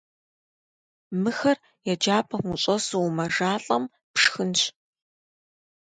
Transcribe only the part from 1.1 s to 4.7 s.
Мыхэр еджапӀэм ущӀэсу умэжалӀэм, пшхынщ.